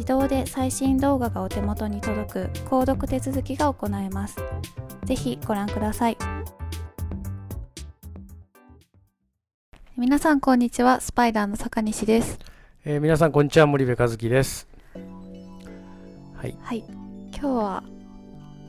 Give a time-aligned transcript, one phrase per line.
[0.00, 4.36] 自動で最新動画がお手元に届く購読手続きが行えます。
[5.04, 6.16] ぜひご覧ください。
[9.98, 12.38] 皆さんこんにちは、スパイダーの坂西です。
[12.86, 14.66] えー、皆さんこんにちは、森部和樹です。
[16.34, 16.56] はい。
[16.62, 16.78] はい。
[16.78, 17.82] 今日は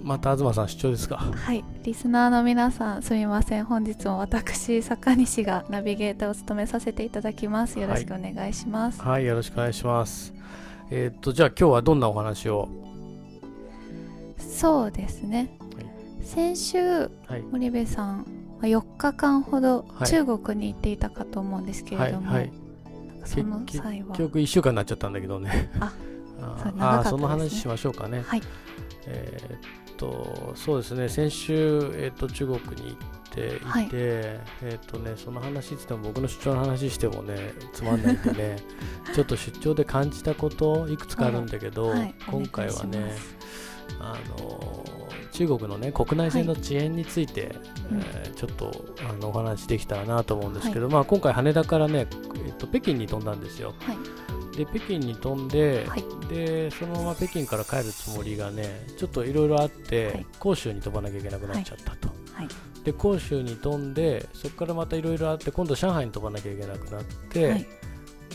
[0.01, 1.15] また東さん出張ですか？
[1.15, 10.33] はいリスナーの皆さんすみません本日も私坂西がナビゲーターを務めさせていただきますよろしくお願いしますはい、はい、よろしくお願いします
[10.91, 12.67] えー、っとじゃあ今日はどんなお話を？
[14.37, 18.25] そうですね、はい、先週、はい、森部さん
[18.59, 22.51] は4日間ほど中国に行っていたかと思うんですけれども、はいはい、
[23.25, 24.09] その際は。
[24.09, 25.71] 結局1週間になっちゃったんだけどね。
[25.79, 25.93] あ
[26.79, 28.41] あ、ね、その話しましょうかね、はい、
[29.07, 29.59] えー、っ
[30.01, 31.53] とそうですね先週、
[31.93, 34.39] えー、っと中国に行っていて、はい、え
[34.81, 38.57] っ、とねその話っても僕の出張の話してもねつまんないんでね
[39.13, 43.13] ちょっと出張で感じたこといくつかあるんだけど、はい、今回はね
[43.99, 44.75] あの
[45.31, 47.51] 中国のね国内線の遅延について、はい、
[47.91, 48.71] えー、ちょっと
[49.07, 52.07] あのお話できたらなと思うんですけど、まあ、今回羽田からね、
[52.45, 53.75] えっと、北京に飛んだんですよ。
[54.55, 62.47] で北京に飛んではい、でそのまま北京から帰るつもりがねちょっといろいろあって、はい、広州に飛ばなきゃいけなくなっちゃったと、はい、
[62.83, 67.61] で広州に飛んでそこからまたいろいろあって今度上海に飛ばなきゃいけなくなって、はい、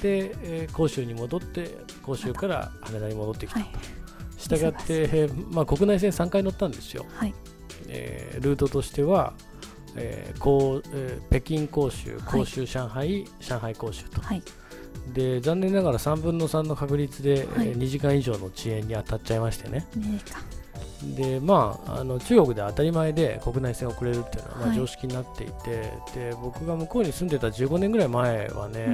[0.00, 3.66] で、えー、広州に戻って広州から羽田に戻ってきたと。
[4.38, 7.34] したがって、まあ、国内線3回乗ったんですよ、はい。
[7.88, 9.32] えー、ルートとしては、
[9.97, 14.43] えーこうえー、北京広州、広州、上海、上海広州と、はい、
[15.12, 19.86] で残念ながら3分の3の確率で、はい、2時間以上の遅延に当たっちゃいましてね。
[19.98, 20.40] 2時間
[21.14, 25.62] でまあ、あの中国で当たり前で国内線遅れるっていうのは、まあ、常識になっていて、はい、
[26.14, 28.86] で僕が向こうに住んでた15年ぐらい前はね、え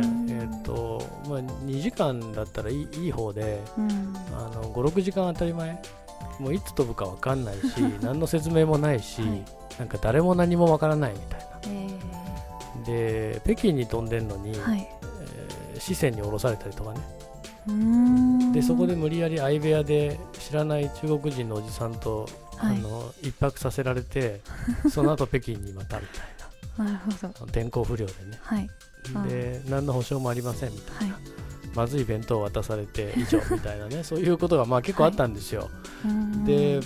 [0.42, 3.60] ーとまあ、2時間だったらいいいい方で、
[4.34, 5.80] あの56時間当たり前。
[6.38, 7.60] もういつ飛ぶか分かんないし
[8.02, 9.44] 何の説明もないし、はい、
[9.78, 11.46] なんか誰も何も分からないみたいな、
[12.86, 15.01] えー、で北京に飛んでるのに、はい、えー、
[15.82, 17.00] 四川に降ろされたりとかね。
[18.52, 24.40] でそこで無理やり相部屋で知らない中国人のおじさんと、はい、あの一泊させられて
[24.90, 26.20] その後北京にまたみたい
[26.78, 26.84] な。
[26.84, 27.52] なるほど。
[27.52, 28.68] 天候不良でね、はい、
[29.28, 31.22] で何の保証もありませんみたいな、はい、
[31.74, 34.02] まずい弁当を渡されて以上みたいなね。
[34.04, 35.68] そういうことがまあ結構あったんですよ、
[36.02, 36.80] はい、で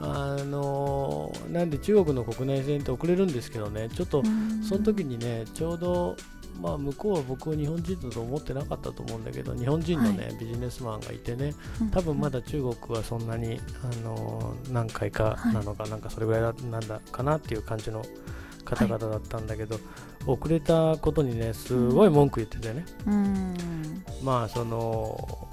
[0.00, 3.88] あのなんで中国の国内線って遅れるんですけどね。
[3.88, 4.22] ちょっと
[4.68, 6.16] その時にねちょうど
[6.60, 11.54] まあ、向こうは僕は日本人だと思ってなかったと思うんだけど日本人のね、はい、ビジネスマンがいてね
[11.90, 18.04] 多分まだ中国はそんなに、あの何回かなのか、はい、なんかそれぐらいなんだかなっていう感じの
[18.64, 19.84] 方々だったんだけど、はい、
[20.26, 23.54] 遅れたことにねすごい文句言っててね、うん、
[24.22, 25.48] まあその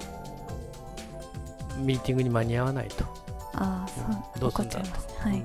[1.78, 3.04] ミーティングに間に合わないと。
[3.54, 4.00] ああそ
[4.38, 4.40] う。
[4.40, 5.42] どうすんだと、はい、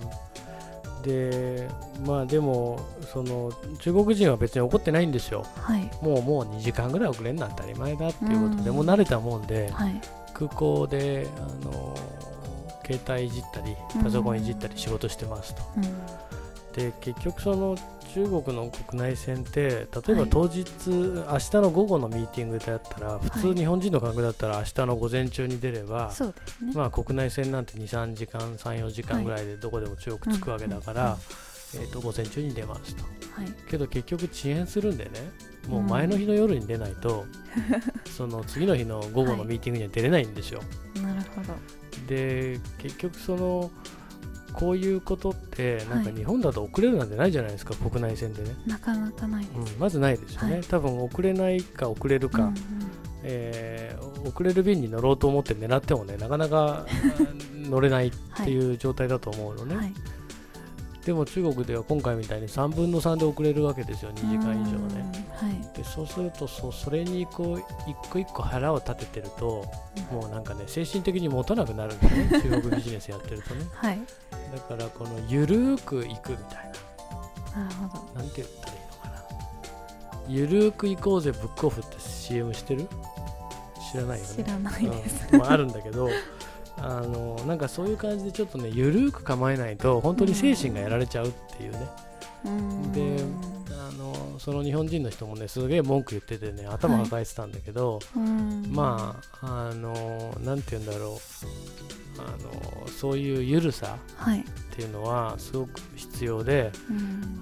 [1.05, 1.69] で
[2.05, 2.79] まあでも
[3.13, 10.01] その中国人は別に怒ってないんですよ、はい、もうもう2時間ぐらい遅れんな当たり前だっていうことでもう慣れたもんで、はい、
[10.33, 11.95] 空港であの
[12.83, 15.83] 携帯いじったりパソコンいじったり仕事してますと、うん、
[16.75, 17.77] で結局その
[18.13, 31.17] 中国の国内線って例えば当日、はい、明日の午後のミーティングであったら普通日本人の感覚だったら明日の午前中に出れば、はいね、まあ、国内線なんて23時間34時間ぐらいでどこでも中国着くわけだから、
[31.75, 33.09] えー、と午前中に出ますと、は
[33.43, 35.11] い、けど結局遅延するんでね
[35.69, 37.25] もう前の日の夜に出ないと、
[38.05, 40.61] うん、その次の日の午後のミーティングには出れないんですよ。
[41.01, 41.53] なるほど。
[42.07, 43.71] で結局その
[44.55, 48.55] こういうことってなんか日本だと遅れるなんてないじゃないですか、はい、国内線でね。
[48.65, 52.55] なかなかないです、うん、まずないですよね、はい、多分遅れないか遅れるか、うんうん、
[53.23, 56.85] えー、遅れる便に乗ろうと思って狙ってもねなかなか
[57.53, 59.93] 乗れないっていう状態だと思うのね、はい。
[61.05, 65.24] でも中国では今回みたいに3分の3で遅れるわけですよ、2時間以上ね。
[65.35, 67.59] はい、でそうするとそ、それにこう
[67.89, 69.65] 一個一個腹を立ててると、
[70.11, 73.65] うん、もうなんかね、精神的に持たなくなるんですね、 中国ビジネスやってるとね。
[73.73, 73.99] はい、
[74.53, 76.71] だから、このゆるーく行くみたい
[77.53, 77.63] な。
[77.63, 78.19] なるほど。
[78.19, 79.23] なんて言ったらいいのかな。
[80.27, 82.87] ゆるーく行こうぜ、ブックオフって CM してる？
[83.91, 84.43] 知らないよね。
[84.43, 85.27] 知らないです。
[85.31, 86.09] うん、まあ、あるんだけど、
[86.77, 91.79] あのなんかそういう感じでちょっとねゆるく構えないと本当に精神がやられちゃうっていうね、
[92.45, 93.23] うん、で
[94.39, 101.95] その日本人の人もねすげえ文句言っててね頭抱えてたんだけど、はい、まああのなんて言うんだろう。
[102.17, 106.71] あのそういうゆるさっていうのはすごく必要で、はい、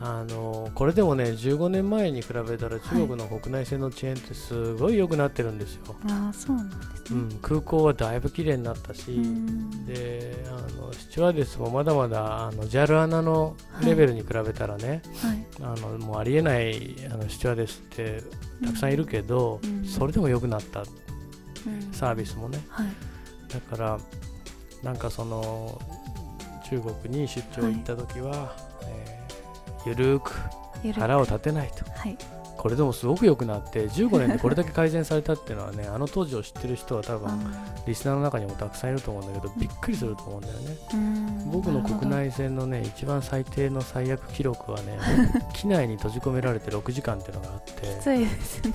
[0.01, 5.95] あのこれでもね15年前に比べたら中国の国内線の遅延ってすごい良くなってるんですよ。
[6.09, 6.75] あそうなんで
[7.05, 9.21] すね、うん、空港はだいぶ綺麗になったし、
[9.85, 10.51] であ
[10.81, 18.21] のスチュワーデスもまだまだあの JAL アナのレベルに比べたらね、はい、あのもうありえないあのスチュワーデスって
[18.65, 20.83] たくさんいるけど、うん、それでも良くなった、
[21.91, 22.63] サービスもね。
[22.69, 22.87] はい、
[23.47, 23.99] だから
[24.83, 25.81] なんかその
[26.69, 28.85] 中国に出張行った時は、はい。
[28.87, 30.33] えー、ゆるく。
[30.91, 32.17] 腹を立てないと、はい、
[32.63, 37.29] これでもすごく良くなって15年でこれだけ改善されたっていうのはねあの当時を知ってる人は多分
[37.85, 40.77] リスナーの中にもたくさんいると思うんだけどびっくりすると思うんだよね。
[41.51, 44.97] 僕の国内線のね一番最低の最悪記録はね
[45.53, 47.73] 機内に閉じ込められて6時間っていうのがあって。
[47.73, 48.73] きついですね、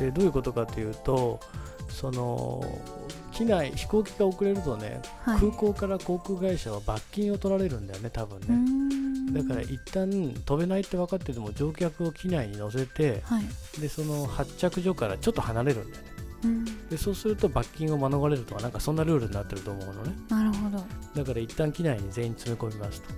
[0.00, 1.38] うん、でどういうことかというと
[1.88, 2.60] その
[3.30, 9.01] 機内飛行機が遅れるとね、はい、空港から航空会社は罰金を取られるんだよね多分ね
[9.32, 10.10] だから一旦
[10.44, 16.12] 飛べないって分かってても乗客を機内に乗せて、はい、でその発着所からちょっと離れるんだよね。
[16.90, 20.12] でそうすると罰金を免れるとかなんかそんなルールになってると思うのね。
[20.28, 20.84] なるほど。
[21.14, 23.08] だから一旦機内に全員詰め込みますと、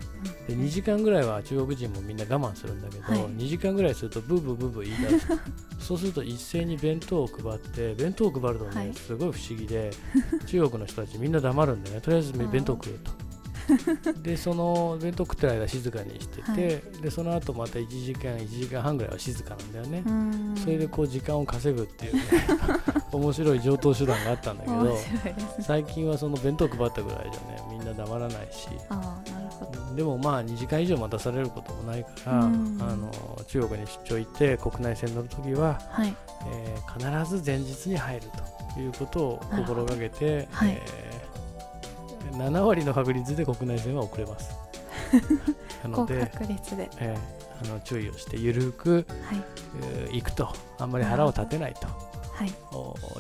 [0.48, 5.28] うん、で2時間ぐらいは中国人もみんな我慢するんだけど、はい、2時間ぐらいするとブーブーブーブー言い出す。
[5.80, 9.90] そうすると一斉に弁当を配って弁当を配るとね、はい、すごい不思議で
[10.46, 12.00] 中国の人たちみんな黙るんでね。
[12.00, 13.23] とりあえず弁当食うと
[14.22, 20.04] でその弁当食ってる間静かにしてて、はい、でその後また1時間1時間半ぐらいは静かなんだよね。
[20.62, 22.22] それでこう時間を稼ぐっていう、ね、
[23.12, 24.98] 面白い上等手段があったんだけど、
[25.60, 28.68] 最近はその弁当配ったぐらいじゃねみんな黙らないし。
[29.94, 33.10] でもまあ2時間以上待たされることもないから、あの
[33.46, 36.14] 中国に出張行って国内線乗るときは、はい、
[36.52, 38.22] えー、必ず前日に入る
[38.74, 41.13] ということを心がけて、はい、えー
[42.34, 44.50] 7割の確率で国内線は遅れます。
[45.82, 46.30] なので、
[46.98, 47.18] えー、
[47.64, 49.04] あの注意をしてゆるく、はい、
[49.82, 50.48] えー、行くと
[50.78, 52.44] あんまり腹を立てないと、は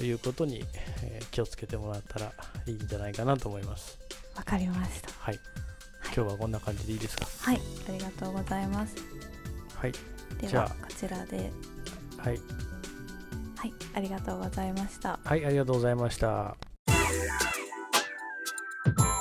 [0.02, 0.64] い、いうことに、
[1.02, 2.32] えー、気をつけてもらったら
[2.66, 3.98] いいんじゃないかなと思います。
[4.34, 5.10] わかりました。
[5.18, 5.38] はい。
[6.06, 7.26] 今日はこんな感じでいいですか？
[7.40, 8.94] はい、ありがとうございます。
[9.76, 9.92] はい。
[10.40, 11.50] ではこちらで。
[12.18, 12.40] はい。
[13.56, 15.18] はい、ありがとうございました。
[15.24, 16.56] はい、ありがとうございました。